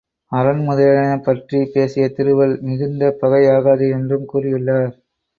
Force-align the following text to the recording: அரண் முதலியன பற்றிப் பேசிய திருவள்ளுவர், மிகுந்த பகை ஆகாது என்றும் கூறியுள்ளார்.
அரண் 0.31 0.61
முதலியன 0.63 1.17
பற்றிப் 1.17 1.69
பேசிய 1.73 2.05
திருவள்ளுவர், 2.09 2.61
மிகுந்த 2.61 3.11
பகை 3.19 3.43
ஆகாது 3.49 3.89
என்றும் 3.89 4.25
கூறியுள்ளார். 4.33 4.89